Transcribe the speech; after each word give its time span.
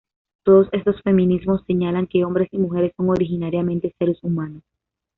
Todos 0.41 0.67
estos 0.71 0.99
feminismos 1.03 1.61
señalan 1.67 2.07
que 2.07 2.25
hombres 2.25 2.47
y 2.51 2.57
mujeres 2.57 2.91
son 2.97 3.11
originariamente 3.11 3.93
seres 3.99 4.17
humanos. 4.23 4.63